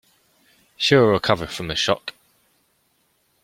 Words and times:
She 0.77 0.95
will 0.95 1.09
recover 1.11 1.45
from 1.45 1.67
this 1.67 1.77
shock. 1.77 2.15